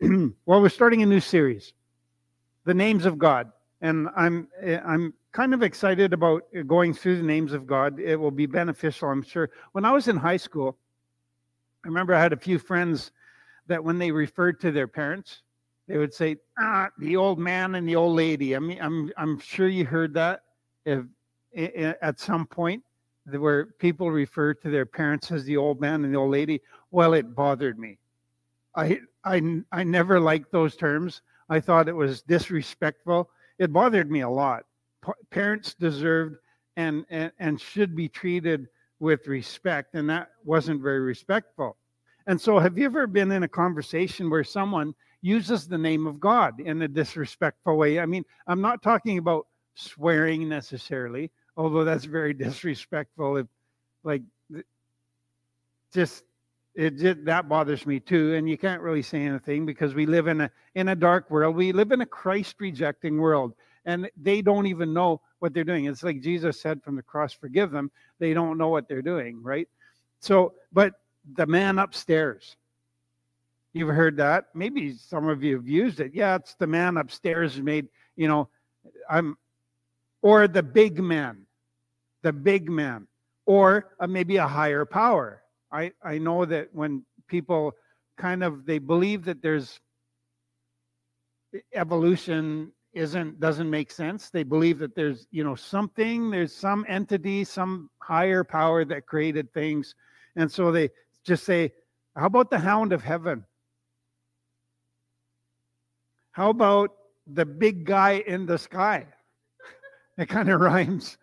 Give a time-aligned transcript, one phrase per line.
[0.46, 1.72] well, we're starting a new series,
[2.64, 3.50] the names of God,
[3.80, 4.48] and I'm
[4.84, 7.98] I'm kind of excited about going through the names of God.
[8.00, 9.50] It will be beneficial, I'm sure.
[9.72, 10.76] When I was in high school,
[11.84, 13.12] I remember I had a few friends
[13.68, 15.42] that when they referred to their parents,
[15.88, 19.38] they would say, "Ah, the old man and the old lady." I mean, I'm I'm
[19.38, 20.42] sure you heard that
[20.84, 21.04] if,
[21.54, 22.82] at some point
[23.30, 26.60] where people refer to their parents as the old man and the old lady.
[26.90, 27.98] Well, it bothered me.
[28.74, 31.22] I I I never liked those terms.
[31.48, 33.30] I thought it was disrespectful.
[33.58, 34.64] It bothered me a lot.
[35.30, 36.36] Parents deserved
[36.76, 41.76] and, and and should be treated with respect, and that wasn't very respectful.
[42.26, 46.18] And so, have you ever been in a conversation where someone uses the name of
[46.18, 48.00] God in a disrespectful way?
[48.00, 53.36] I mean, I'm not talking about swearing necessarily, although that's very disrespectful.
[53.38, 53.46] If,
[54.02, 54.22] like,
[55.92, 56.24] just
[56.76, 60.42] it that bothers me too and you can't really say anything because we live in
[60.42, 61.56] a in a dark world.
[61.56, 63.54] We live in a christ rejecting world
[63.86, 65.86] and they don't even know what they're doing.
[65.86, 67.90] It's like jesus said from the cross forgive them.
[68.18, 69.68] They don't know what they're doing right?
[70.20, 70.94] So but
[71.34, 72.56] the man upstairs
[73.72, 74.46] you've heard that?
[74.54, 76.12] Maybe some of you have used it.
[76.14, 78.48] Yeah it's the man upstairs made you know
[79.08, 79.36] i'm
[80.22, 81.46] or the big man
[82.22, 83.06] the big man
[83.46, 87.72] or uh, maybe a higher power I, I know that when people
[88.16, 89.80] kind of they believe that there's
[91.74, 94.30] evolution isn't doesn't make sense.
[94.30, 99.52] They believe that there's you know something there's some entity some higher power that created
[99.52, 99.94] things.
[100.36, 100.90] And so they
[101.24, 101.72] just say
[102.14, 103.44] how about the hound of heaven?
[106.32, 106.90] How about
[107.26, 109.06] the big guy in the sky?
[110.18, 111.18] It kind of rhymes.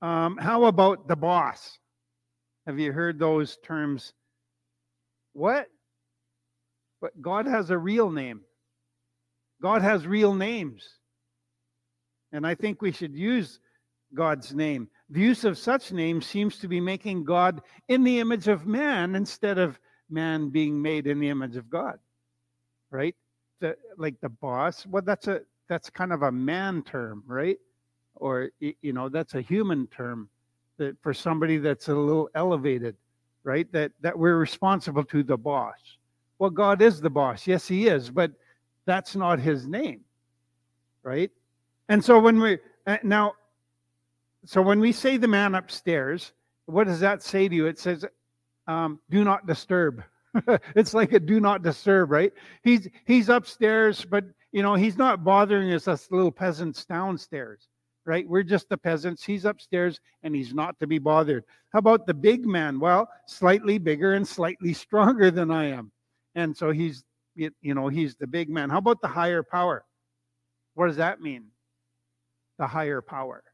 [0.00, 1.76] Um, how about the boss
[2.68, 4.12] have you heard those terms?
[5.32, 5.68] What?
[7.00, 8.42] But God has a real name.
[9.62, 10.86] God has real names.
[12.30, 13.58] And I think we should use
[14.14, 14.90] God's name.
[15.08, 19.14] The use of such names seems to be making God in the image of man
[19.14, 19.80] instead of
[20.10, 21.98] man being made in the image of God.
[22.90, 23.16] Right?
[23.60, 25.40] The, like the boss, well, that's a
[25.70, 27.56] that's kind of a man term, right?
[28.14, 30.28] Or you know, that's a human term
[30.78, 32.96] that for somebody that's a little elevated,
[33.44, 33.70] right?
[33.72, 35.76] That that we're responsible to the boss.
[36.38, 37.46] Well, God is the boss.
[37.46, 38.32] Yes, he is, but
[38.86, 40.00] that's not his name.
[41.02, 41.30] Right?
[41.88, 43.34] And so when we uh, now
[44.44, 46.32] so when we say the man upstairs,
[46.66, 47.66] what does that say to you?
[47.66, 48.04] It says
[48.66, 50.02] um, do not disturb.
[50.76, 52.32] it's like a do not disturb, right?
[52.62, 57.68] He's he's upstairs, but you know, he's not bothering us, us little peasants downstairs
[58.08, 58.26] right?
[58.26, 59.22] We're just the peasants.
[59.22, 61.44] He's upstairs and he's not to be bothered.
[61.74, 62.80] How about the big man?
[62.80, 65.92] Well, slightly bigger and slightly stronger than I am.
[66.34, 67.04] And so he's,
[67.36, 68.70] you know, he's the big man.
[68.70, 69.84] How about the higher power?
[70.74, 71.48] What does that mean?
[72.58, 73.44] The higher power.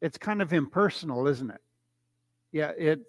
[0.00, 1.60] It's kind of impersonal, isn't it?
[2.52, 3.00] Yeah, it,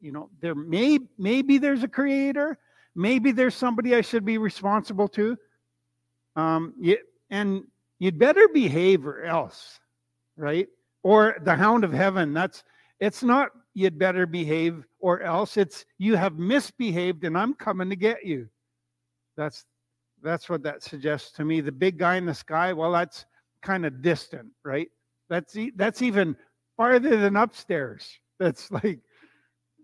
[0.00, 2.58] you know, there may, maybe there's a creator.
[2.96, 5.36] Maybe there's somebody I should be responsible to.
[6.34, 6.98] Um, you,
[7.30, 7.62] and
[8.00, 9.79] you'd better behave or else
[10.40, 10.66] right?
[11.02, 12.32] Or the hound of heaven.
[12.32, 12.64] That's
[12.98, 17.96] it's not you'd better behave or else it's you have misbehaved and I'm coming to
[17.96, 18.48] get you.
[19.36, 19.64] That's
[20.22, 21.60] that's what that suggests to me.
[21.60, 23.24] The big guy in the sky, well, that's
[23.62, 24.88] kind of distant, right?
[25.28, 26.36] That's that's even
[26.76, 28.08] farther than upstairs.
[28.40, 29.00] That's like,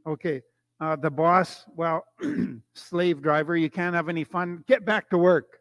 [0.07, 0.41] okay,
[0.81, 2.07] uh, the boss, well,
[2.75, 4.65] slave driver, you can't have any fun.
[4.67, 5.59] Get back to work.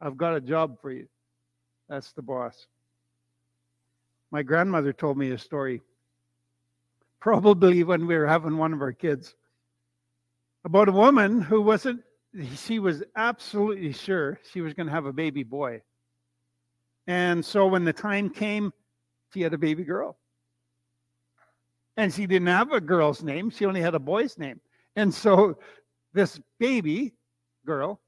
[0.00, 1.08] I've got a job for you.
[1.88, 2.68] That's the boss.
[4.30, 5.82] My grandmother told me a story,
[7.18, 9.34] probably when we were having one of our kids,
[10.64, 12.02] about a woman who wasn't,
[12.54, 15.82] she was absolutely sure she was going to have a baby boy.
[17.06, 18.72] And so when the time came,
[19.34, 20.16] she had a baby girl.
[21.96, 24.60] And she didn't have a girl's name, she only had a boy's name.
[24.96, 25.58] And so
[26.12, 27.14] this baby
[27.66, 28.00] girl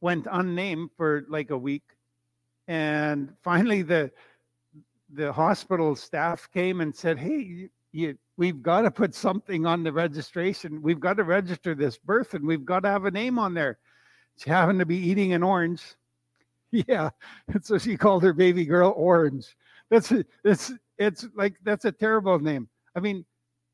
[0.00, 1.82] went unnamed for like a week.
[2.68, 4.12] And finally, the
[5.12, 9.92] the hospital staff came and said, "Hey, you, we've got to put something on the
[9.92, 10.82] registration.
[10.82, 13.78] We've got to register this birth, and we've got to have a name on there."
[14.38, 15.82] She happened to be eating an orange.
[16.72, 17.10] Yeah,
[17.46, 19.56] and so she called her baby girl Orange.
[19.88, 20.12] That's
[20.44, 22.68] it's it's like that's a terrible name.
[22.94, 23.24] I mean,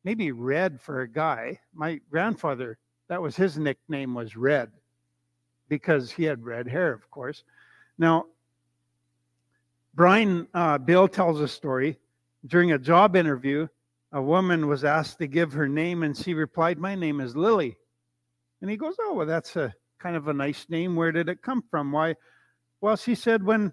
[0.05, 1.59] maybe Red for a guy.
[1.75, 4.71] My grandfather, that was his nickname was Red,
[5.69, 7.45] because he had red hair, of course.
[7.99, 8.27] Now,
[9.95, 11.99] Brian uh, Bill tells a story.
[12.47, 13.69] During a job interview,
[14.13, 17.77] a woman was asked to give her name, and she replied, My name is Lily.
[18.61, 20.97] And he goes, Oh, well, that's a kind of a nice name.
[20.97, 21.93] Where did it come from?
[21.93, 22.17] Why?
[22.81, 23.73] Well, she said, When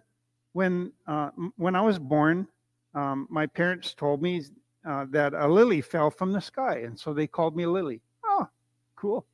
[0.54, 2.48] when uh, when I was born,
[2.94, 4.44] um, my parents told me
[4.88, 8.02] uh, that a lily fell from the sky, and so they called me Lily.
[8.26, 8.48] Oh,
[8.96, 9.26] cool.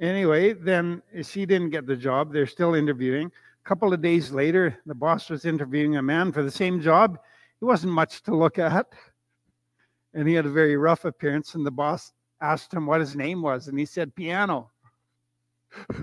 [0.00, 2.32] Anyway, then she didn't get the job.
[2.32, 3.30] They're still interviewing.
[3.64, 7.18] A couple of days later, the boss was interviewing a man for the same job.
[7.60, 8.86] He wasn't much to look at,
[10.12, 11.54] and he had a very rough appearance.
[11.54, 12.12] And the boss
[12.42, 14.70] asked him what his name was, and he said, Piano.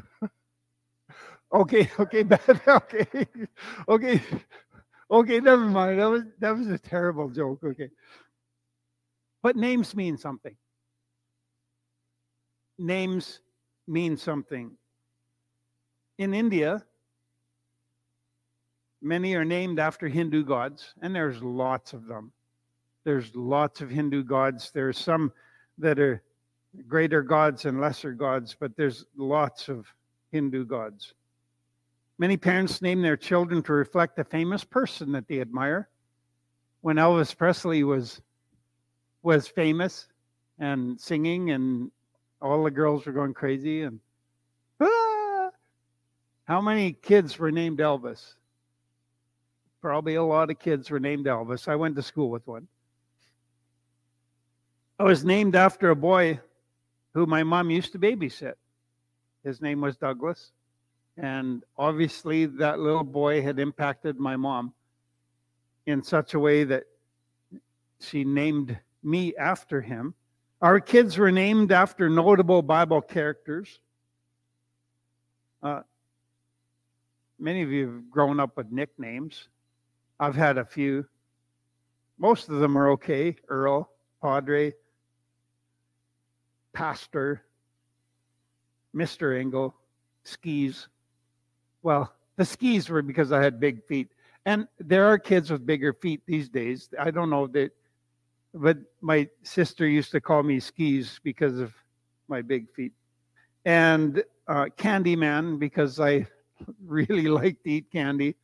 [1.53, 2.61] okay, okay, bad.
[2.67, 3.27] Okay,
[3.87, 4.21] okay,
[5.11, 5.39] okay.
[5.39, 5.99] Never mind.
[5.99, 7.59] That was that was a terrible joke.
[7.63, 7.89] Okay,
[9.43, 10.55] but names mean something.
[12.79, 13.41] Names
[13.87, 14.71] mean something.
[16.17, 16.83] In India,
[19.01, 22.31] many are named after Hindu gods, and there's lots of them.
[23.03, 24.71] There's lots of Hindu gods.
[24.73, 25.31] There's some
[25.79, 26.21] that are
[26.87, 29.87] greater gods and lesser gods, but there's lots of
[30.31, 31.13] Hindu gods.
[32.17, 35.89] Many parents name their children to reflect a famous person that they admire.
[36.81, 38.21] When Elvis Presley was
[39.23, 40.07] was famous
[40.59, 41.91] and singing, and
[42.41, 43.99] all the girls were going crazy, and
[44.79, 45.49] ah!
[46.45, 48.35] how many kids were named Elvis?
[49.81, 51.67] Probably a lot of kids were named Elvis.
[51.67, 52.67] I went to school with one.
[54.99, 56.39] I was named after a boy
[57.15, 58.53] who my mom used to babysit.
[59.43, 60.51] His name was Douglas.
[61.17, 64.73] And obviously, that little boy had impacted my mom
[65.87, 66.83] in such a way that
[67.99, 70.13] she named me after him.
[70.61, 73.79] Our kids were named after notable Bible characters.
[75.63, 75.81] Uh,
[77.39, 79.49] many of you have grown up with nicknames.
[80.21, 81.03] I've had a few.
[82.19, 83.89] Most of them are okay Earl,
[84.21, 84.71] Padre,
[86.73, 87.41] Pastor,
[88.95, 89.37] Mr.
[89.37, 89.73] Engel,
[90.23, 90.87] skis.
[91.81, 94.09] Well, the skis were because I had big feet.
[94.45, 96.89] And there are kids with bigger feet these days.
[96.99, 97.71] I don't know that,
[98.53, 101.73] but my sister used to call me skis because of
[102.27, 102.93] my big feet.
[103.65, 106.27] And uh, Candyman because I
[106.85, 108.35] really like to eat candy.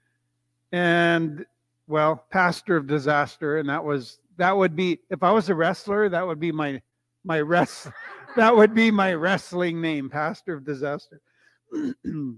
[0.71, 1.45] And
[1.87, 6.09] well, Pastor of Disaster, and that was that would be if I was a wrestler,
[6.09, 6.81] that would be my
[7.23, 7.87] my rest
[8.35, 11.21] that would be my wrestling name, Pastor of Disaster.
[12.03, 12.37] and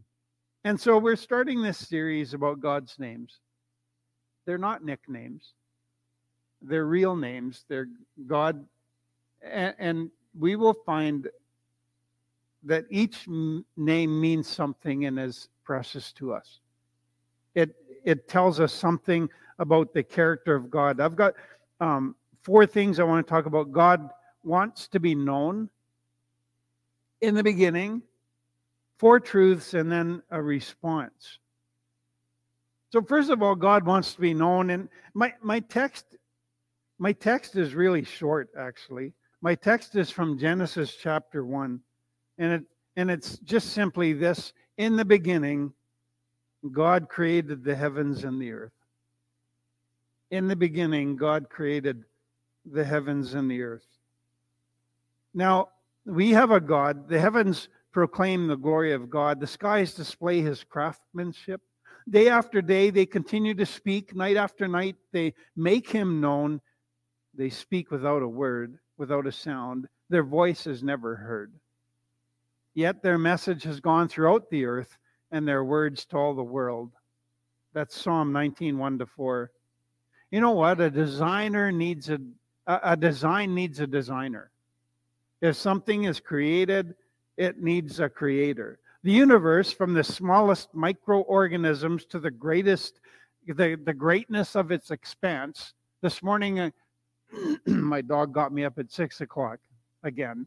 [0.80, 3.40] so we're starting this series about God's names.
[4.46, 5.54] They're not nicknames.
[6.62, 7.66] They're real names.
[7.68, 7.88] They're
[8.28, 8.66] God
[9.42, 11.28] and, and we will find
[12.64, 16.60] that each name means something and is precious to us.
[17.56, 17.76] It
[18.10, 19.30] it tells us something
[19.60, 21.00] about the character of God.
[21.00, 21.34] I've got
[21.80, 23.72] um, four things I want to talk about.
[23.72, 24.10] God
[24.44, 25.70] wants to be known
[27.22, 28.02] in the beginning,
[28.98, 31.38] four truths, and then a response.
[32.92, 34.72] So first of all, God wants to be known.
[34.72, 36.18] And my, my text,
[36.98, 39.14] my text is really short, actually.
[39.42, 41.82] My text is from Genesis chapter one.
[42.40, 42.64] And it
[42.96, 45.72] and it's just simply this in the beginning,
[46.72, 48.74] God created the heavens and the earth.
[50.32, 52.04] In the beginning, God created
[52.66, 53.88] the heavens and the earth.
[55.34, 55.70] Now,
[56.06, 57.08] we have a God.
[57.08, 61.62] The heavens proclaim the glory of God, the skies display his craftsmanship.
[62.10, 64.16] Day after day, they continue to speak.
[64.16, 66.62] Night after night, they make him known.
[67.36, 69.88] They speak without a word, without a sound.
[70.10, 71.54] Their voice is never heard.
[72.74, 74.98] Yet their message has gone throughout the earth
[75.32, 76.92] and their words to all the world.
[77.74, 79.52] That's Psalm 19, 1 to 4.
[80.32, 80.80] You know what?
[80.82, 82.20] A designer needs a,
[82.68, 84.52] a design needs a designer.
[85.42, 86.96] If something is created,
[87.38, 88.80] it needs a creator.
[89.04, 93.00] The universe, from the smallest microorganisms to the greatest,
[93.48, 95.74] the, the greatness of its expanse.
[96.02, 96.70] This morning, uh,
[97.66, 99.60] my dog got me up at six o'clock
[100.04, 100.46] again.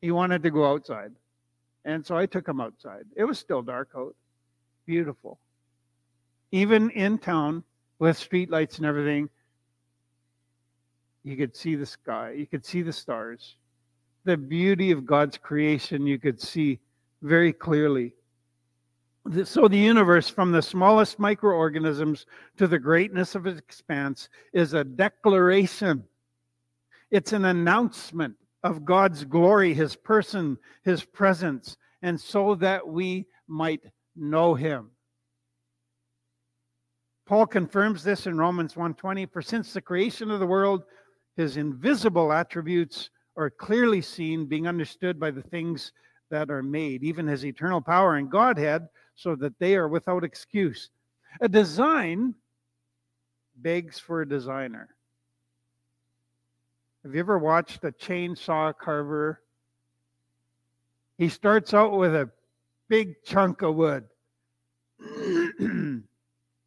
[0.00, 1.12] He wanted to go outside.
[1.90, 3.04] And so I took him outside.
[3.16, 4.14] It was still dark out.
[4.86, 5.40] Beautiful.
[6.52, 7.64] Even in town
[7.98, 9.28] with streetlights and everything,
[11.24, 13.56] you could see the sky, you could see the stars.
[14.24, 16.78] The beauty of God's creation you could see
[17.22, 18.14] very clearly.
[19.44, 22.24] So, the universe, from the smallest microorganisms
[22.56, 26.04] to the greatness of its expanse, is a declaration.
[27.10, 33.82] It's an announcement of God's glory, His person, His presence, and so that we might
[34.16, 34.90] know Him.
[37.26, 40.82] Paul confirms this in Romans 1:20 for since the creation of the world
[41.36, 45.92] his invisible attributes are clearly seen, being understood by the things
[46.30, 50.90] that are made, even his eternal power and Godhead, so that they are without excuse.
[51.40, 52.34] A design
[53.56, 54.94] begs for a designer.
[57.04, 59.42] Have you ever watched a chainsaw carver?
[61.16, 62.30] He starts out with a
[62.88, 64.04] big chunk of wood.
[65.58, 66.04] and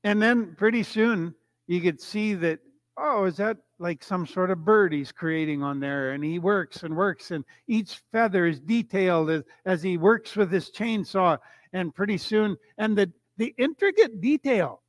[0.03, 1.35] then pretty soon
[1.67, 2.59] you could see that,
[2.97, 6.11] oh, is that like some sort of bird he's creating on there?
[6.11, 10.51] And he works and works, and each feather is detailed as, as he works with
[10.51, 11.37] his chainsaw.
[11.73, 14.83] And pretty soon, and the, the intricate detail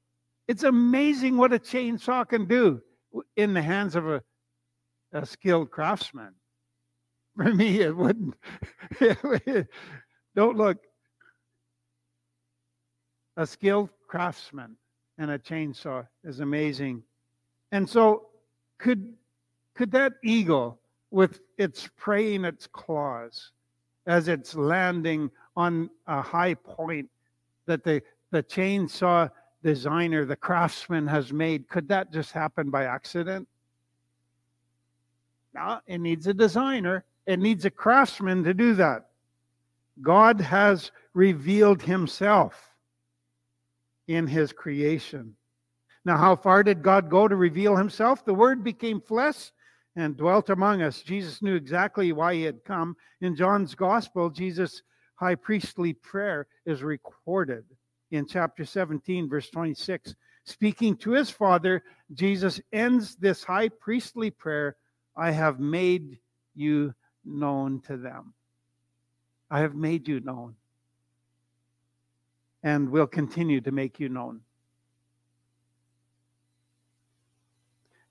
[0.47, 2.81] it's amazing what a chainsaw can do
[3.37, 4.23] in the hands of a,
[5.14, 6.35] a skilled craftsman.
[7.37, 8.35] For me, it wouldn't.
[10.37, 10.78] Don't look.
[13.37, 14.76] A skilled craftsman
[15.18, 17.02] and a chainsaw is amazing.
[17.73, 18.26] And so,
[18.78, 19.14] could
[19.75, 20.78] could that eagle,
[21.11, 23.50] with its prey in its claws,
[24.06, 27.09] as it's landing on a high point,
[27.66, 29.30] that the the chainsaw
[29.64, 33.49] designer, the craftsman has made, could that just happen by accident?
[35.55, 37.05] No, it needs a designer.
[37.27, 39.07] It needs a craftsman to do that.
[40.03, 42.75] God has revealed himself
[44.09, 45.37] in his creation.
[46.05, 48.25] Now, how far did God go to reveal himself?
[48.25, 49.53] The Word became flesh
[49.97, 51.03] and dwelt among us.
[51.03, 52.97] Jesus knew exactly why he had come.
[53.21, 54.83] In John's Gospel, Jesus'
[55.15, 57.65] high priestly prayer is recorded
[58.11, 60.15] in chapter 17, verse 26.
[60.45, 61.83] Speaking to his Father,
[62.13, 64.77] Jesus ends this high priestly prayer
[65.16, 66.18] I have made
[66.54, 66.94] you
[67.25, 68.35] known to them.
[69.50, 70.56] I have made you known.
[72.62, 74.40] And will continue to make you known.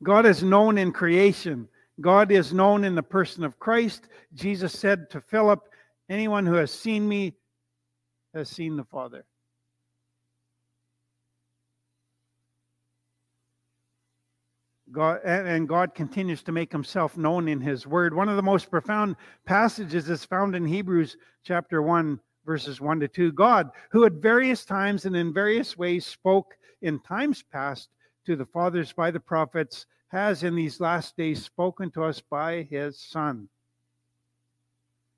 [0.03, 1.67] God is known in creation.
[2.01, 4.07] God is known in the person of Christ.
[4.33, 5.62] Jesus said to Philip,
[6.10, 7.33] Anyone who has seen me
[8.33, 9.25] has seen the Father.
[14.94, 18.14] God, and God continues to make himself known in his word.
[18.14, 23.08] One of the most profound passages is found in Hebrews chapter 1, verses 1 to
[23.08, 23.32] 2.
[23.32, 27.90] God, who at various times and in various ways spoke in times past
[28.26, 32.62] to the fathers by the prophets, has in these last days spoken to us by
[32.70, 33.50] his Son.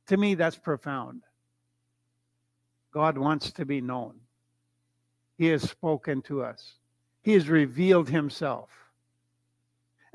[0.08, 1.24] To me, that's profound.
[2.94, 4.15] God wants to be known.
[5.38, 6.75] He has spoken to us,
[7.24, 8.70] He has revealed Himself.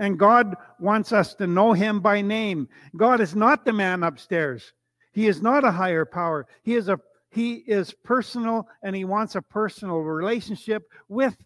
[0.01, 2.69] And God wants us to know him by name.
[2.97, 4.73] God is not the man upstairs.
[5.13, 6.47] He is not a higher power.
[6.63, 6.99] He is a
[7.33, 11.37] he is personal and he wants a personal relationship with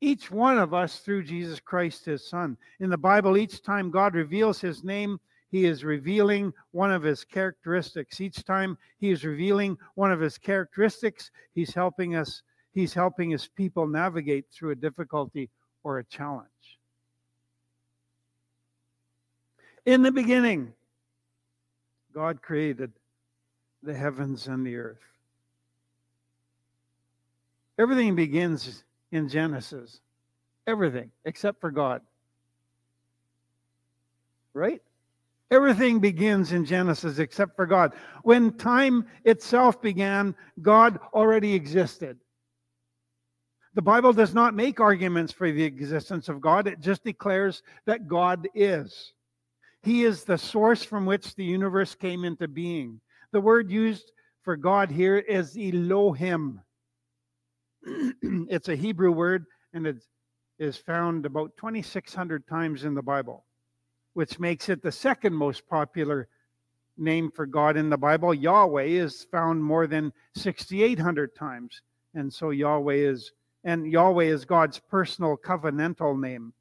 [0.00, 2.56] each one of us through Jesus Christ his son.
[2.78, 5.18] In the Bible each time God reveals his name,
[5.50, 8.20] he is revealing one of his characteristics.
[8.20, 12.42] Each time he is revealing one of his characteristics, he's helping us
[12.72, 15.48] he's helping his people navigate through a difficulty
[15.82, 16.53] or a challenge.
[19.86, 20.72] In the beginning,
[22.14, 22.92] God created
[23.82, 25.00] the heavens and the earth.
[27.78, 30.00] Everything begins in Genesis.
[30.66, 32.00] Everything, except for God.
[34.54, 34.80] Right?
[35.50, 37.92] Everything begins in Genesis except for God.
[38.22, 42.18] When time itself began, God already existed.
[43.74, 48.08] The Bible does not make arguments for the existence of God, it just declares that
[48.08, 49.13] God is.
[49.84, 53.00] He is the source from which the universe came into being.
[53.32, 56.62] The word used for God here is Elohim.
[57.84, 60.02] it's a Hebrew word and it
[60.58, 63.44] is found about 2,600 times in the Bible,
[64.14, 66.28] which makes it the second most popular
[66.96, 68.32] name for God in the Bible.
[68.32, 71.82] Yahweh is found more than 6,800 times.
[72.14, 73.32] And so Yahweh is,
[73.64, 76.54] and Yahweh is God's personal covenantal name,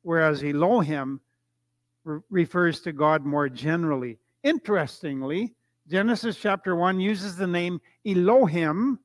[0.00, 1.20] whereas Elohim
[2.04, 4.18] re- refers to God more generally.
[4.42, 5.54] Interestingly,
[5.88, 8.98] Genesis chapter 1 uses the name Elohim,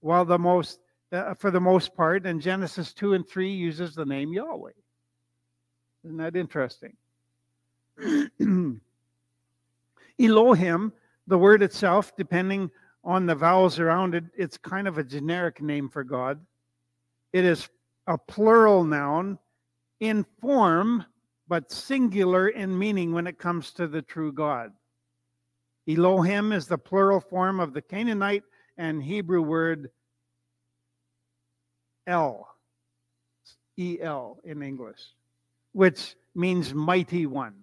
[0.00, 0.80] while the most,
[1.12, 4.72] uh, for the most part, and Genesis 2 and 3 uses the name Yahweh.
[6.04, 6.96] Isn't that interesting?
[10.20, 10.92] Elohim,
[11.26, 12.70] the word itself, depending
[13.02, 16.40] on the vowels around it, it's kind of a generic name for God.
[17.32, 17.68] It is
[18.06, 19.38] a plural noun
[20.00, 21.04] in form
[21.48, 24.72] but singular in meaning when it comes to the true God.
[25.88, 28.42] Elohim is the plural form of the Canaanite
[28.76, 29.90] and Hebrew word
[32.06, 32.48] El,
[33.76, 35.00] E L in English,
[35.72, 37.54] which means mighty one.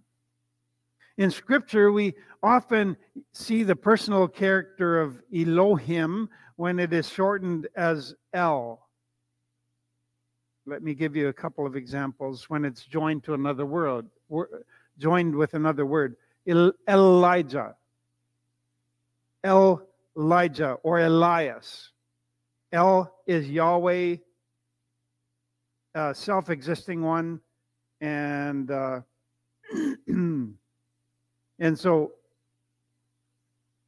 [1.18, 2.98] In Scripture, we often
[3.34, 8.88] see the personal character of Elohim when it is shortened as El.
[10.66, 14.08] Let me give you a couple of examples when it's joined to another word,
[14.98, 16.16] joined with another word.
[16.48, 17.76] Elijah,
[19.44, 21.92] El Elijah, or Elias.
[22.72, 24.16] El is Yahweh,
[25.96, 27.42] uh, self existing one,
[28.00, 29.02] and uh,
[30.08, 30.56] and
[31.76, 32.14] so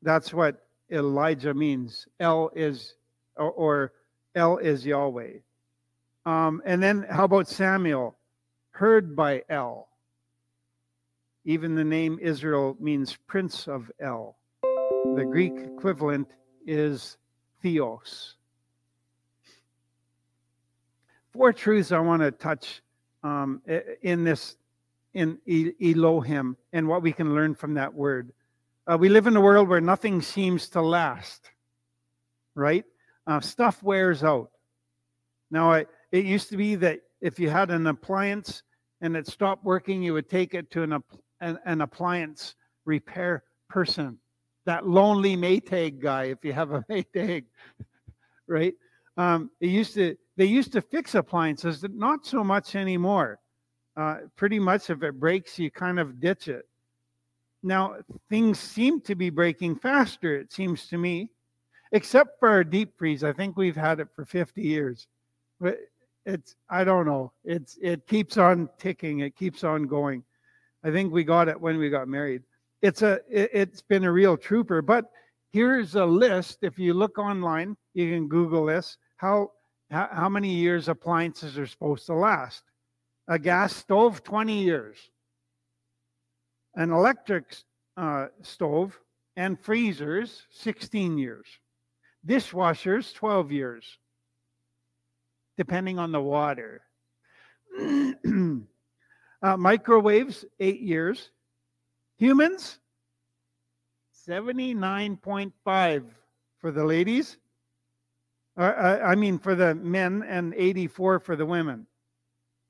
[0.02, 2.06] that's what Elijah means.
[2.20, 2.96] El is,
[3.38, 3.94] or, or
[4.36, 5.40] El is Yahweh.
[6.26, 8.18] Um, and then how about Samuel?
[8.72, 9.88] Heard by El.
[11.46, 14.36] Even the name Israel means prince of El.
[14.62, 16.28] The Greek equivalent
[16.66, 17.18] is
[17.62, 18.36] theos.
[21.32, 22.82] Four truths I want to touch
[23.24, 23.62] um,
[24.02, 24.58] in this,
[25.14, 25.38] in
[25.82, 28.32] Elohim, and what we can learn from that word.
[28.88, 31.52] Uh, we live in a world where nothing seems to last,
[32.56, 32.86] right?
[33.28, 34.52] Uh, stuff wears out.
[35.52, 38.64] Now, I, it used to be that if you had an appliance
[39.02, 41.04] and it stopped working, you would take it to an,
[41.42, 44.18] an, an appliance repair person.
[44.66, 47.46] That lonely Maytag guy, if you have a Maytag,
[48.48, 48.74] right?
[49.18, 53.40] Um, it used to they used to fix appliances, not so much anymore.
[53.96, 56.68] Uh, pretty much, if it breaks, you kind of ditch it.
[57.64, 57.96] Now
[58.30, 60.36] things seem to be breaking faster.
[60.36, 61.30] It seems to me,
[61.94, 63.24] except for our deep freeze.
[63.24, 65.08] I think we've had it for 50 years.
[65.62, 65.78] But
[66.26, 67.32] it's I don't know.
[67.44, 69.20] It's it keeps on ticking.
[69.20, 70.24] It keeps on going.
[70.84, 72.44] I think we got it when we got married.
[72.82, 74.82] It's a it, it's been a real trooper.
[74.82, 75.06] But
[75.52, 76.60] here's a list.
[76.62, 78.98] If you look online, you can Google this.
[79.18, 79.52] How
[79.92, 82.64] how, many years appliances are supposed to last?
[83.28, 84.98] A gas stove, 20 years.
[86.74, 87.56] An electric
[87.96, 89.00] uh, stove
[89.38, 91.48] and freezers, 16 years.
[92.28, 94.00] Dishwashers, 12 years
[95.58, 96.82] depending on the water.
[97.80, 101.32] uh, microwaves, eight years.
[102.18, 102.80] Humans,
[104.28, 106.04] 79.5
[106.60, 107.38] for the ladies.
[108.58, 111.86] Uh, I mean, for the men, and 84 for the women.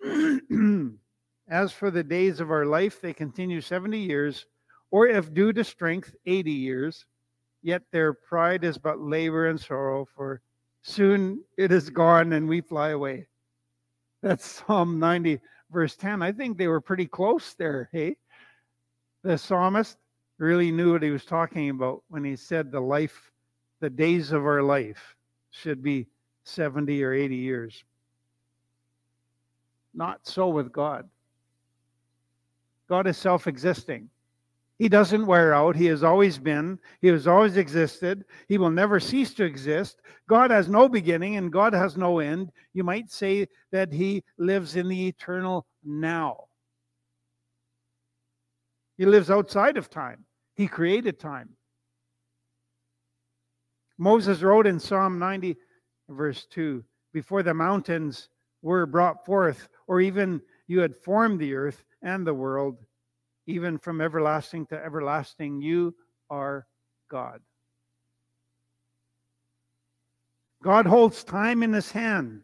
[1.48, 4.48] As for the days of our life, they continue 70 years,
[4.90, 7.06] or if due to strength, 80 years.
[7.62, 10.42] Yet their pride is but labor and sorrow, for
[10.86, 13.26] soon it is gone and we fly away.
[14.22, 15.40] That's Psalm 90,
[15.72, 16.22] verse 10.
[16.22, 18.18] I think they were pretty close there, hey?
[19.24, 19.98] The psalmist
[20.38, 23.32] really knew what he was talking about when he said the life,
[23.80, 25.16] the days of our life
[25.50, 26.08] should be
[26.44, 27.84] 70 or 80 years.
[29.96, 31.10] Not so with God.
[32.88, 34.10] God is self existing.
[34.78, 35.76] He doesn't wear out.
[35.76, 36.80] He has always been.
[37.02, 38.26] He has always existed.
[38.48, 40.02] He will never cease to exist.
[40.28, 42.52] God has no beginning and God has no end.
[42.74, 46.46] You might say that He lives in the eternal now.
[48.98, 50.26] He lives outside of time.
[50.56, 51.50] He created time.
[53.98, 55.56] Moses wrote in Psalm 90,
[56.10, 56.84] verse 2
[57.14, 58.30] Before the mountains
[58.62, 62.78] were brought forth, or even you had formed the earth and the world,
[63.48, 65.62] even from everlasting to everlasting.
[65.62, 65.96] You
[66.30, 66.68] are
[67.10, 67.42] God.
[70.64, 72.42] God holds time in his hand.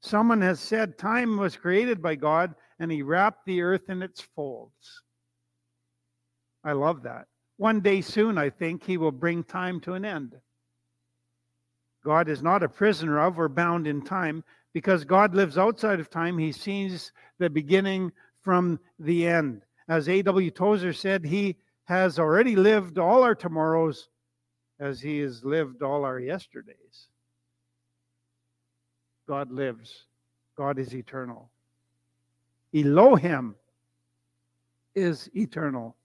[0.00, 4.20] Someone has said time was created by God and he wrapped the earth in its
[4.20, 5.02] folds.
[6.64, 7.26] I love that.
[7.58, 10.34] One day soon, I think, he will bring time to an end.
[12.04, 14.42] God is not a prisoner of or bound in time
[14.72, 16.38] because God lives outside of time.
[16.38, 19.62] He sees the beginning from the end.
[19.88, 20.50] As A.W.
[20.50, 24.08] Tozer said, he has already lived all our tomorrows
[24.78, 27.08] as he has lived all our yesterdays.
[29.28, 30.06] God lives.
[30.56, 31.50] God is eternal.
[32.74, 33.54] Elohim
[34.94, 35.96] is eternal.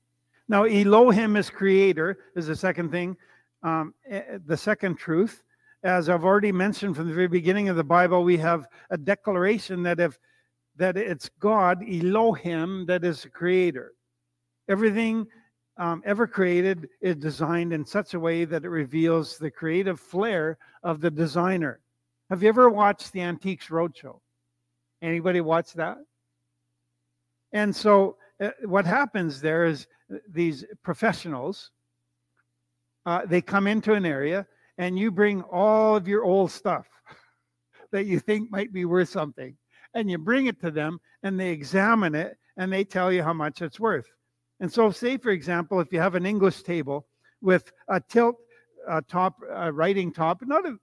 [0.48, 3.18] Now, Elohim is creator, is the second thing.
[3.64, 5.44] Um, eh, the second truth,
[5.84, 9.84] as I've already mentioned from the very beginning of the Bible, we have a declaration
[9.84, 10.18] that if
[10.78, 13.94] that it's God, Elohim, that is the creator.
[14.70, 15.28] Everything
[15.78, 20.58] um, ever created is designed in such a way that it reveals the creative flair
[20.84, 21.80] of the designer.
[22.30, 24.20] Have you ever watched the Antiques Roadshow?
[25.02, 25.98] Anybody watch that?
[27.54, 31.72] And so, uh, what happens there is uh, these professionals
[33.08, 34.46] uh, they come into an area
[34.78, 36.88] and you bring all of your old stuff
[37.92, 39.56] that you think might be worth something
[39.94, 43.34] and you bring it to them and they examine it and they tell you how
[43.34, 44.08] much it's worth.
[44.60, 47.06] And so, say for example, if you have an English table
[47.42, 48.38] with a tilt
[48.88, 50.78] uh, top, uh, writing top, not a,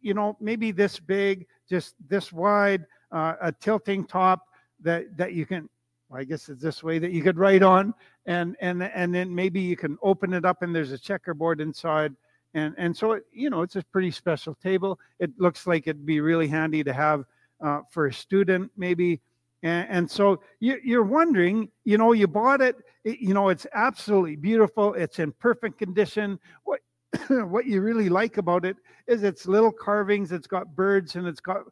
[0.00, 4.46] you know, maybe this big, just this wide, uh, a tilting top
[4.82, 5.68] that that you can.
[6.08, 7.94] Well, I guess it's this way that you could write on,
[8.26, 12.14] and and and then maybe you can open it up and there's a checkerboard inside,
[12.54, 14.98] and and so it, you know it's a pretty special table.
[15.20, 17.24] It looks like it'd be really handy to have
[17.62, 19.20] uh, for a student maybe
[19.62, 23.66] and, and so you, are wondering, you know, you bought it, it, you know, it's
[23.74, 24.94] absolutely beautiful.
[24.94, 26.38] It's in perfect condition.
[26.64, 26.80] What
[27.28, 30.32] what you really like about it is its little carvings.
[30.32, 31.62] It's got birds and it's got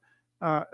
[0.41, 0.65] uh,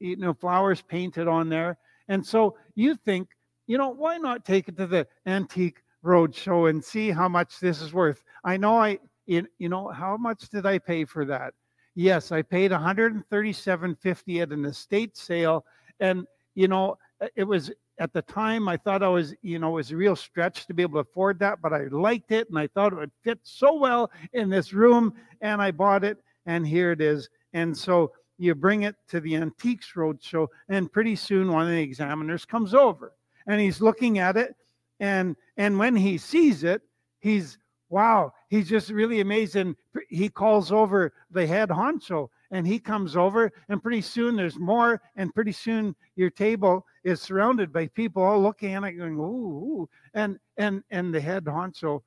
[0.00, 1.78] you know flowers painted on there.
[2.08, 3.28] And so you think,
[3.66, 7.60] you know, why not take it to the antique road show and see how much
[7.60, 8.22] this is worth?
[8.44, 11.52] I know I you know how much did I pay for that?
[11.98, 15.64] Yes, I paid 137.50 at an estate sale
[15.98, 19.70] and you know, uh, it was at the time I thought I was, you know,
[19.70, 22.50] it was a real stretch to be able to afford that, but I liked it
[22.50, 26.18] and I thought it would fit so well in this room and I bought it
[26.44, 27.30] and here it is.
[27.54, 31.80] And so you bring it to the Antiques Roadshow and pretty soon one of the
[31.80, 33.14] examiners comes over
[33.46, 34.54] and he's looking at it
[35.00, 36.82] and and when he sees it,
[37.20, 37.56] he's
[37.88, 39.76] wow, he's just really amazing.
[40.08, 45.00] He calls over the head honcho and he comes over and pretty soon there's more
[45.16, 49.20] and pretty soon your table is surrounded by people all looking at it going ooh,
[49.20, 49.88] ooh.
[50.14, 52.02] and and and the head honcho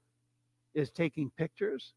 [0.74, 1.94] is taking pictures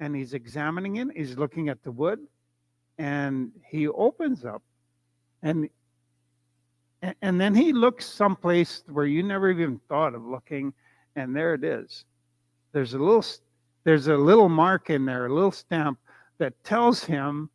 [0.00, 2.18] and he's examining it he's looking at the wood
[2.98, 4.62] and he opens up
[5.42, 5.68] and
[7.20, 10.72] and then he looks someplace where you never even thought of looking
[11.14, 12.04] and there it is
[12.74, 13.24] there's a little
[13.84, 15.98] there's a little mark in there a little stamp
[16.38, 17.48] that tells him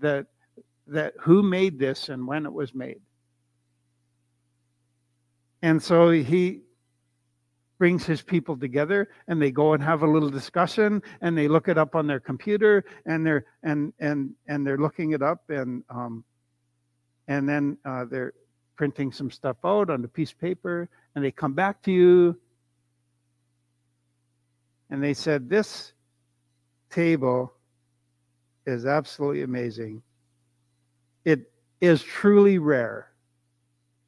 [0.00, 0.26] that
[0.86, 3.00] that who made this and when it was made.
[5.62, 6.60] And so he
[7.78, 11.68] brings his people together and they go and have a little discussion and they look
[11.68, 15.82] it up on their computer and they're and and and they're looking it up and
[15.90, 16.24] um
[17.28, 18.34] and then uh, they're
[18.76, 22.36] printing some stuff out on a piece of paper and they come back to you
[24.92, 25.94] and they said this
[26.90, 27.54] table
[28.66, 30.02] is absolutely amazing.
[31.24, 31.50] It
[31.80, 33.08] is truly rare.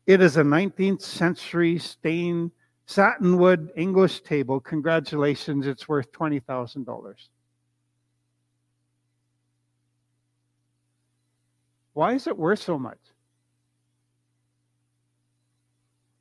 [0.06, 2.50] It is a 19th century stained
[2.86, 4.60] satinwood English table.
[4.60, 7.14] Congratulations, it's worth $20,000.
[11.94, 13.00] Why is it worth so much?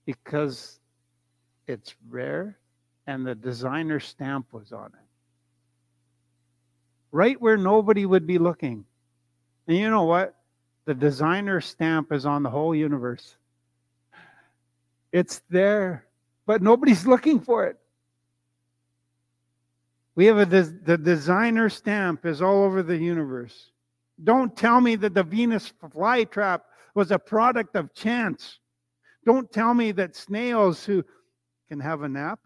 [0.06, 0.80] Because
[1.68, 2.58] it's rare
[3.08, 5.04] and the designer stamp was on it
[7.14, 8.84] right where nobody would be looking.
[9.68, 10.36] And you know what?
[10.86, 13.38] The designer stamp is on the whole universe.
[15.14, 16.06] It's there,
[16.46, 17.78] but nobody's looking for it.
[20.16, 23.72] We have a des- the designer stamp is all over the universe.
[24.24, 26.62] Don't tell me that the Venus flytrap
[26.94, 28.60] was a product of chance.
[29.26, 31.04] Don't tell me that snails who
[31.70, 32.40] can have a nap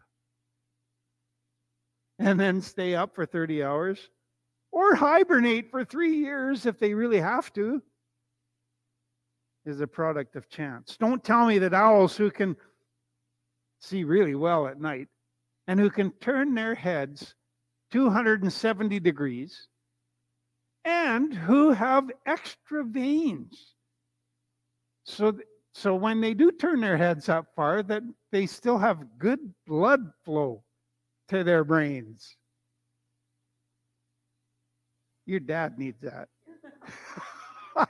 [2.20, 4.10] and then stay up for 30 hours
[4.72, 7.82] or hibernate for three years if they really have to
[9.66, 10.96] is a product of chance.
[10.98, 12.56] Don't tell me that owls who can
[13.80, 15.08] see really well at night
[15.68, 17.36] and who can turn their heads
[17.92, 19.68] 270 degrees
[20.86, 23.74] and who have extra veins.
[25.04, 25.38] So,
[25.74, 30.12] so when they do turn their heads up far, that they still have good blood
[30.24, 30.64] flow
[31.30, 32.36] to their brains.
[35.26, 36.30] Your dad needs that.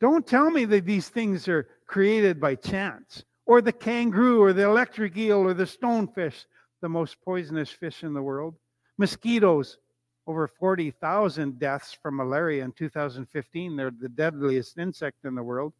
[0.00, 4.64] Don't tell me that these things are created by chance, or the kangaroo, or the
[4.64, 6.46] electric eel, or the stonefish,
[6.80, 8.54] the most poisonous fish in the world.
[8.96, 9.78] Mosquitoes,
[10.26, 13.76] over 40,000 deaths from malaria in 2015.
[13.76, 15.72] They're the deadliest insect in the world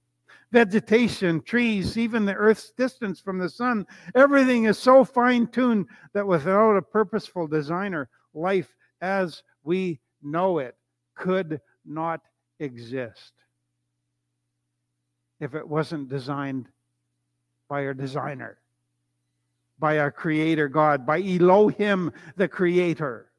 [0.52, 3.86] vegetation, trees, even the earth's distance from the sun.
[4.14, 10.76] Everything is so fine tuned that without a purposeful designer, life as we know it
[11.14, 12.20] could not
[12.58, 13.32] exist
[15.40, 16.68] if it wasn't designed
[17.68, 18.58] by our designer,
[19.78, 23.30] by our creator God, by Elohim, the creator.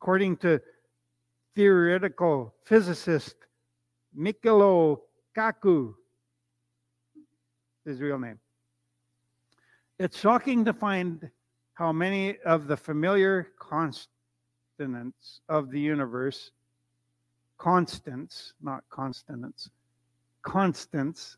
[0.00, 0.60] According to
[1.54, 3.36] theoretical physicist
[4.16, 5.00] Michio
[5.36, 5.94] Kaku,
[7.84, 8.38] his real name.
[9.98, 11.30] It's shocking to find
[11.74, 16.50] how many of the familiar constants of the universe,
[17.58, 19.70] constants, not constants,
[20.42, 21.36] constants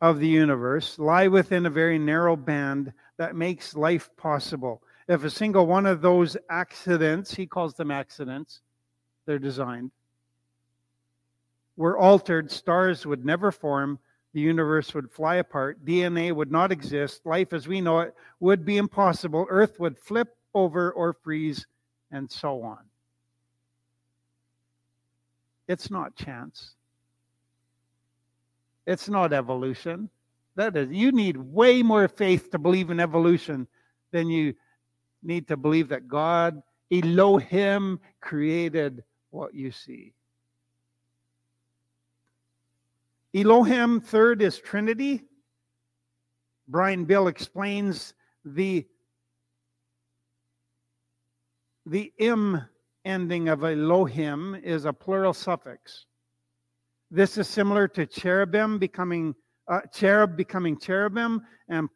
[0.00, 4.82] of the universe lie within a very narrow band that makes life possible.
[5.08, 8.60] If a single one of those accidents, he calls them accidents,
[9.26, 9.92] they're designed,
[11.76, 13.98] were altered, stars would never form,
[14.32, 18.64] the universe would fly apart, DNA would not exist, life as we know it would
[18.64, 21.66] be impossible, Earth would flip over or freeze,
[22.10, 22.78] and so on.
[25.66, 26.74] It's not chance.
[28.86, 30.10] It's not evolution.
[30.56, 33.66] That is, you need way more faith to believe in evolution
[34.12, 34.54] than you
[35.22, 40.12] need to believe that God, Elohim, created what you see.
[43.34, 45.24] Elohim, third, is Trinity.
[46.68, 48.86] Brian Bill explains the
[51.86, 52.62] the im
[53.04, 56.06] ending of Elohim is a plural suffix.
[57.10, 59.34] This is similar to cherubim becoming
[59.68, 61.88] uh, cherub becoming cherubim, and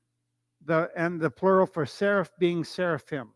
[0.67, 3.31] the and the plural for seraph being seraphim.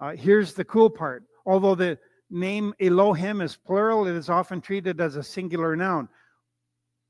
[0.00, 1.98] Uh, here's the cool part: although the
[2.30, 6.08] name Elohim is plural, it is often treated as a singular noun.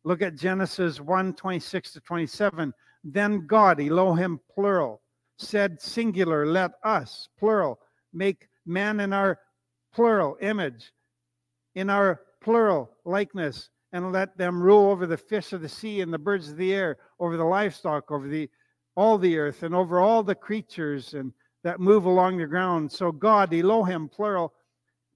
[0.06, 2.72] Look at Genesis 1 26 to 27.
[3.02, 5.02] Then God, Elohim, plural,
[5.36, 7.80] said singular, let us, plural,
[8.12, 9.40] make man in our
[9.92, 10.92] plural image,
[11.74, 16.14] in our plural likeness, and let them rule over the fish of the sea and
[16.14, 18.48] the birds of the air, over the livestock, over the
[18.94, 21.32] all the earth, and over all the creatures and
[21.64, 22.92] that move along the ground.
[22.92, 24.54] So God, Elohim, plural,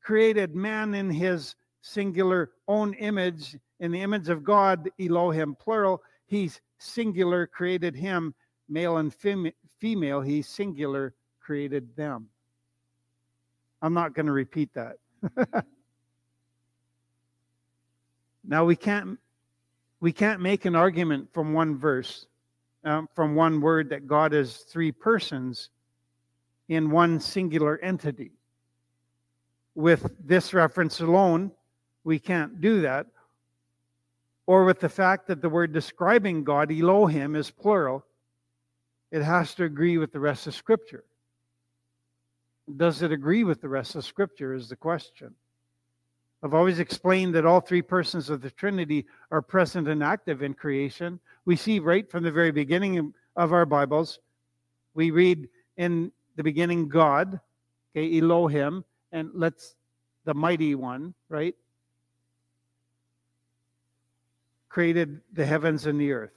[0.02, 6.02] created man in his singular own image, in the image of God, Elohim, plural.
[6.26, 8.34] He's singular, created him,
[8.68, 10.20] male and fem- female.
[10.20, 12.28] He singular created them.
[13.82, 14.98] I'm not going to repeat that.
[18.44, 19.18] now we can't
[20.00, 22.26] we can't make an argument from one verse,
[22.84, 25.68] um, from one word that God is three persons
[26.68, 28.32] in one singular entity.
[29.74, 31.52] With this reference alone,
[32.04, 33.06] we can't do that.
[34.50, 38.04] Or with the fact that the word describing God, Elohim, is plural,
[39.12, 41.04] it has to agree with the rest of Scripture.
[42.76, 44.52] Does it agree with the rest of Scripture?
[44.52, 45.36] Is the question.
[46.42, 50.54] I've always explained that all three persons of the Trinity are present and active in
[50.54, 51.20] creation.
[51.44, 54.18] We see right from the very beginning of our Bibles,
[54.94, 57.38] we read in the beginning God,
[57.94, 59.76] okay, Elohim, and let's
[60.24, 61.54] the mighty one, right?
[64.70, 66.32] Created the heavens and the earth.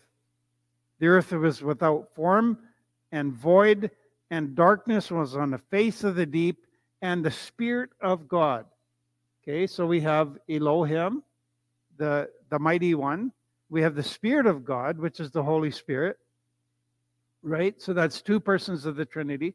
[0.99, 2.57] The earth was without form
[3.11, 3.91] and void,
[4.29, 6.65] and darkness was on the face of the deep,
[7.01, 8.65] and the Spirit of God.
[9.43, 11.21] Okay, so we have Elohim,
[11.97, 13.31] the, the mighty one.
[13.69, 16.17] We have the Spirit of God, which is the Holy Spirit.
[17.43, 17.79] Right?
[17.81, 19.53] So that's two persons of the Trinity.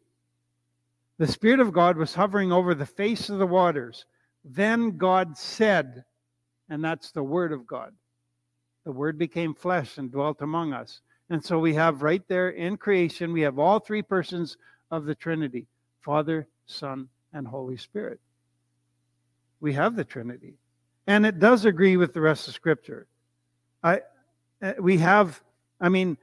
[1.16, 4.04] The Spirit of God was hovering over the face of the waters.
[4.44, 6.04] Then God said,
[6.68, 7.92] and that's the Word of God.
[8.88, 11.03] The Word became flesh and dwelt among us.
[11.29, 14.57] And so we have right there in creation, we have all three persons
[14.90, 15.66] of the Trinity
[16.01, 18.18] Father, Son, and Holy Spirit.
[19.61, 20.55] We have the Trinity.
[21.07, 23.07] And it does agree with the rest of Scripture.
[23.83, 24.01] I,
[24.62, 25.38] uh, we have,
[25.83, 26.16] I mean,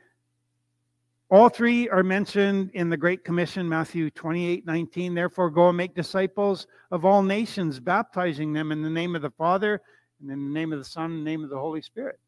[1.30, 5.13] all three are mentioned in the Great Commission, Matthew 28 19.
[5.13, 9.30] Therefore, go and make disciples of all nations, baptizing them in the name of the
[9.30, 9.84] Father,
[10.19, 12.19] and in the name of the Son, and the name of the Holy Spirit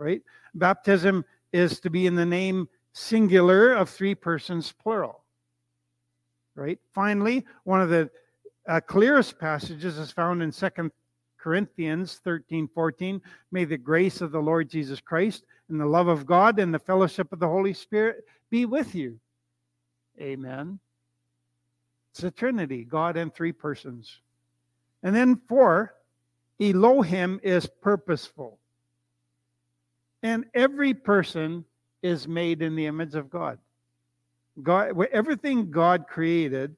[0.00, 0.22] right?
[0.54, 5.22] Baptism is to be in the name singular of three persons plural,
[6.54, 6.78] right?
[6.92, 8.10] Finally, one of the
[8.66, 10.90] uh, clearest passages is found in Second
[11.38, 13.20] Corinthians 13 14.
[13.52, 16.78] May the grace of the Lord Jesus Christ and the love of God and the
[16.78, 19.20] fellowship of the Holy Spirit be with you.
[20.20, 20.78] Amen.
[22.12, 24.20] It's a Trinity, God and three persons.
[25.02, 25.94] And then four,
[26.60, 28.59] Elohim is purposeful.
[30.22, 31.64] And every person
[32.02, 33.58] is made in the image of God.
[34.62, 36.76] God, everything God created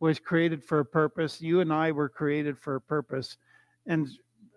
[0.00, 1.40] was created for a purpose.
[1.40, 3.36] You and I were created for a purpose.
[3.86, 4.08] And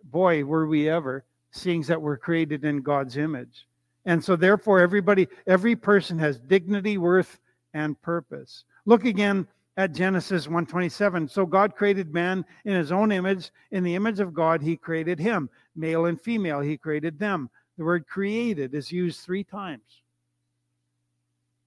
[0.04, 3.68] boy, were we ever, seeing that we're created in God's image.
[4.06, 7.40] And so therefore everybody, every person has dignity, worth,
[7.74, 8.64] and purpose.
[8.86, 11.28] Look again at Genesis 127.
[11.28, 13.52] So God created man in his own image.
[13.72, 15.50] In the image of God, he created him.
[15.76, 17.50] Male and female, he created them.
[17.80, 20.02] The word created is used three times.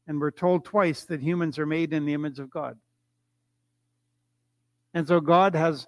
[0.07, 2.77] And we're told twice that humans are made in the image of God.
[4.93, 5.87] And so God has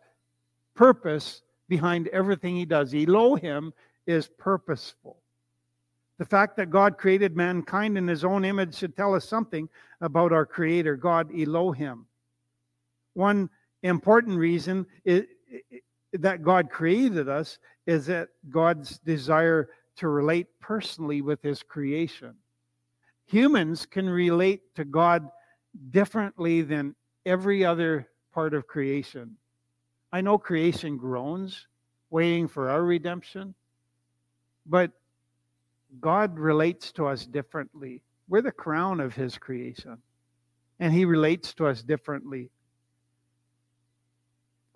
[0.75, 2.95] purpose behind everything he does.
[2.95, 3.75] Elohim
[4.07, 5.19] is purposeful.
[6.17, 9.69] The fact that God created mankind in his own image should tell us something
[10.01, 12.07] about our creator, God Elohim.
[13.13, 13.51] One
[13.83, 15.25] important reason is,
[16.15, 22.35] that God created us is that God's desire to relate personally with his creation.
[23.27, 25.29] Humans can relate to God
[25.91, 29.37] differently than every other part of creation.
[30.13, 31.67] I know creation groans,
[32.11, 33.55] waiting for our redemption,
[34.67, 34.93] but
[36.01, 38.03] God relates to us differently.
[38.29, 39.99] We're the crown of his creation,
[40.81, 42.51] and he relates to us differently.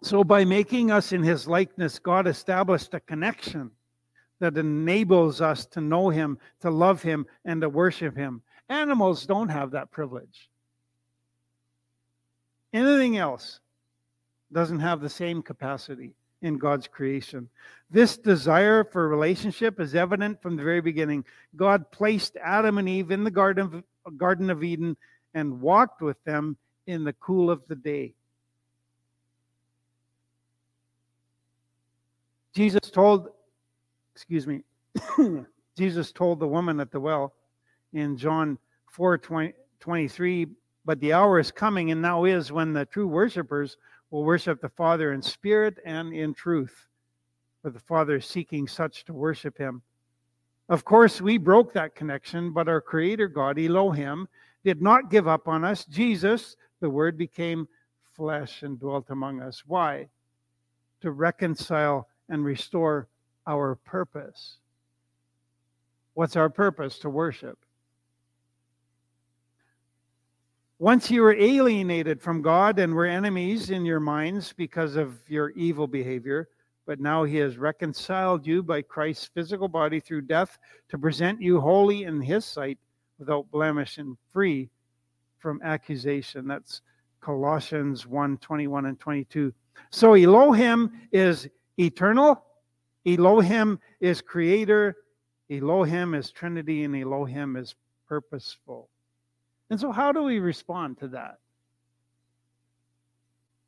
[0.03, 3.73] So, by making us in his likeness, God established a connection
[4.40, 8.42] that enables us to know him, to love him, and to worship him.
[8.68, 10.48] Animals don't have that privilege.
[12.72, 13.61] Anything else
[14.53, 17.48] doesn't have the same capacity in God's creation.
[17.90, 21.24] This desire for relationship is evident from the very beginning.
[21.57, 24.96] God placed Adam and Eve in the Garden of, Garden of Eden
[25.35, 28.14] and walked with them in the cool of the day.
[32.55, 33.29] Jesus told,
[34.19, 34.65] excuse me,
[35.79, 37.35] Jesus told the woman at the well
[37.93, 38.59] in John
[38.91, 40.49] 4 20, 23,
[40.85, 43.77] but the hour is coming and now is when the true worshipers
[44.11, 46.89] will worship the Father in spirit and in truth,
[47.63, 49.83] for the Father is seeking such to worship him.
[50.69, 54.27] Of course, we broke that connection, but our Creator God, Elohim,
[54.65, 55.85] did not give up on us.
[55.85, 57.69] Jesus, the Word, became
[58.17, 59.63] flesh and dwelt among us.
[59.65, 60.09] Why?
[61.03, 63.07] To reconcile and restore
[63.49, 64.59] our purpose.
[66.15, 66.99] What's our purpose?
[67.01, 67.59] To worship.
[70.79, 75.51] Once you were alienated from God and were enemies in your minds because of your
[75.51, 76.49] evil behavior,
[76.87, 80.57] but now he has reconciled you by Christ's physical body through death
[80.89, 82.79] to present you holy in his sight
[83.19, 84.71] without blemish and free
[85.39, 86.47] from accusation.
[86.47, 86.83] That's
[87.21, 89.53] Colossians 1 21 and 22.
[89.91, 92.45] So Elohim is eternal.
[93.14, 94.97] Elohim is creator.
[95.51, 97.75] Elohim is Trinity, and Elohim is
[98.09, 98.88] purposeful.
[99.71, 101.38] And so, how do we respond to that?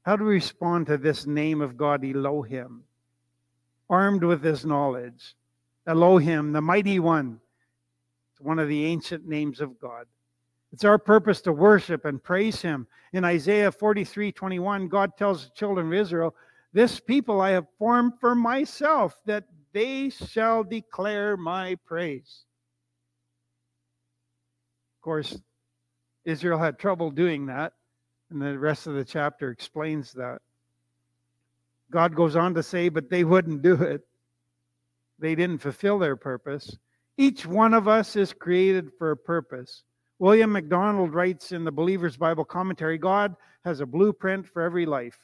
[0.02, 2.84] How do we respond to this name of God, Elohim,
[3.88, 5.36] armed with this knowledge?
[5.86, 7.40] Elohim, the mighty one.
[8.32, 10.06] It's one of the ancient names of God.
[10.72, 12.86] It's our purpose to worship and praise him.
[13.12, 16.34] In Isaiah 43 21, God tells the children of Israel,
[16.72, 22.44] this people I have formed for myself, that they shall declare my praise.
[24.98, 25.40] Of course,
[26.24, 27.72] Israel had trouble doing that,
[28.30, 30.40] and the rest of the chapter explains that.
[31.90, 34.02] God goes on to say, but they wouldn't do it.
[35.18, 36.76] They didn't fulfill their purpose.
[37.16, 39.82] Each one of us is created for a purpose.
[40.18, 45.18] William MacDonald writes in the Believer's Bible Commentary God has a blueprint for every life.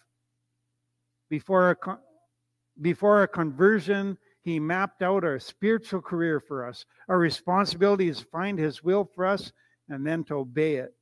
[1.29, 1.99] Before a,
[2.81, 6.85] before a conversion, he mapped out our spiritual career for us.
[7.09, 9.53] Our responsibility is to find his will for us
[9.89, 10.95] and then to obey it.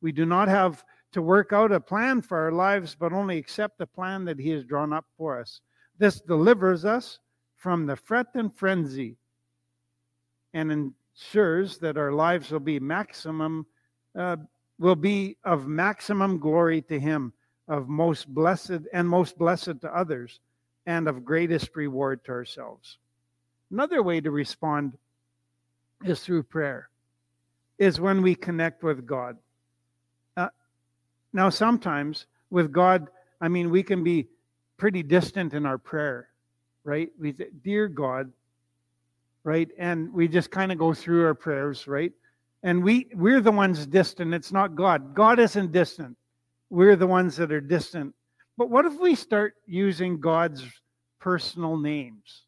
[0.00, 3.78] We do not have to work out a plan for our lives, but only accept
[3.78, 5.60] the plan that he has drawn up for us.
[5.98, 7.18] This delivers us
[7.56, 9.16] from the fret and frenzy
[10.54, 13.66] and ensures that our lives will be maximum
[14.18, 14.36] uh,
[14.78, 17.32] will be of maximum glory to him
[17.68, 20.40] of most blessed and most blessed to others,
[20.86, 22.98] and of greatest reward to ourselves.
[23.70, 24.96] Another way to respond
[26.04, 26.88] is through prayer,
[27.78, 29.36] is when we connect with God.
[30.36, 30.48] Uh,
[31.32, 33.08] now, sometimes with God,
[33.40, 34.28] I mean, we can be
[34.76, 36.28] pretty distant in our prayer,
[36.84, 37.10] right?
[37.18, 38.32] We say, Dear God,
[39.42, 39.68] right?
[39.76, 42.12] And we just kind of go through our prayers, right?
[42.62, 44.34] And we we're the ones distant.
[44.34, 45.14] It's not God.
[45.14, 46.16] God isn't distant
[46.70, 48.14] we're the ones that are distant.
[48.56, 50.64] But what if we start using God's
[51.20, 52.42] personal names?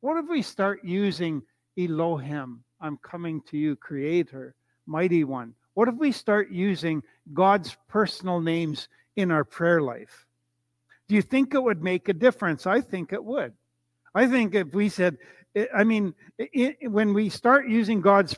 [0.00, 1.42] What if we start using
[1.78, 2.62] Elohim?
[2.80, 4.54] I'm coming to you, Creator,
[4.86, 5.54] Mighty One.
[5.74, 7.02] What if we start using
[7.34, 10.26] God's personal names in our prayer life?
[11.08, 12.66] Do you think it would make a difference?
[12.66, 13.52] I think it would.
[14.14, 15.18] I think if we said,
[15.74, 16.14] I mean,
[16.82, 18.36] when we start using God's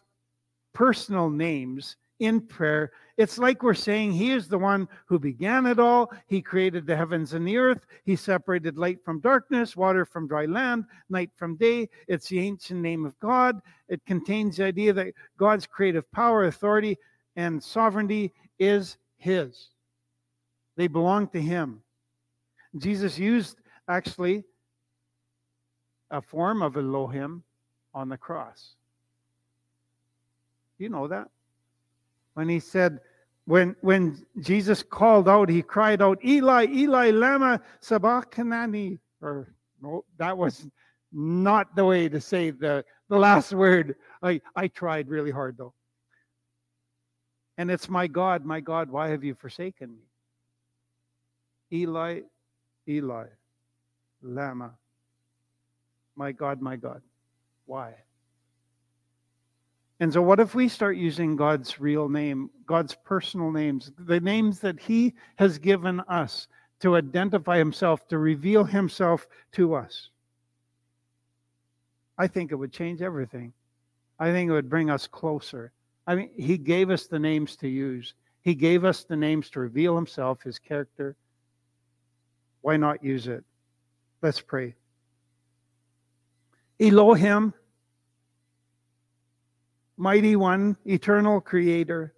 [0.73, 5.81] personal names in prayer, it's like we're saying He is the one who began it
[5.81, 6.13] all.
[6.29, 7.85] He created the heavens and the earth.
[8.05, 11.89] He separated light from darkness, water from dry land, night from day.
[12.07, 13.61] It's the ancient name of God.
[13.89, 16.97] It contains the idea that God's creative power, authority,
[17.35, 19.71] and sovereignty is His.
[20.77, 21.83] They belong to Him.
[22.79, 23.57] Jesus used
[23.89, 24.45] actually
[26.13, 27.43] a form of Elohim
[27.93, 28.77] on the cross.
[30.79, 31.29] You know that?
[32.35, 33.01] When he said,
[33.49, 38.99] when when Jesus called out, he cried out, Eli, Eli, lama sabachthani.
[39.23, 40.67] Or no, that was
[41.11, 43.97] not the way to say the, the last word.
[44.23, 45.73] I, I tried really hard though.
[47.57, 50.05] And it's my God, my God, why have you forsaken me?
[51.73, 52.21] Eli,
[52.87, 53.29] Eli,
[54.21, 54.75] lama.
[56.17, 57.01] My God, my God,
[57.65, 57.95] why?
[60.01, 64.61] And so, what if we start using God's real name, God's personal names, the names
[64.61, 66.47] that He has given us
[66.81, 70.11] to identify Himself, to reveal Himself to us?
[72.17, 73.53] I think it would change everything.
[74.21, 75.73] I think it would bring us closer.
[76.07, 79.61] I mean, He gave us the names to use, He gave us the names to
[79.61, 81.17] reveal Himself, His character.
[82.61, 83.45] Why not use it?
[84.23, 84.75] Let's pray.
[86.81, 87.53] Elohim,
[90.01, 92.15] Mighty One, Eternal Creator,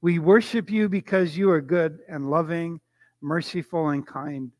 [0.00, 2.80] we worship you because you are good and loving,
[3.20, 4.52] merciful and kind.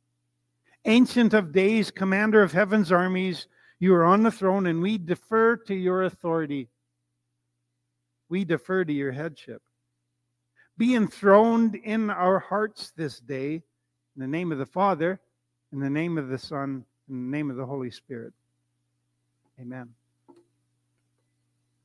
[0.85, 3.47] Ancient of days, commander of heaven's armies,
[3.79, 6.69] you are on the throne and we defer to your authority.
[8.29, 9.63] We defer to your headship.
[10.77, 15.21] Be enthroned in our hearts this day, in the name of the Father,
[15.73, 18.33] in the name of the Son, in the name of the Holy Spirit.
[19.61, 19.91] Amen.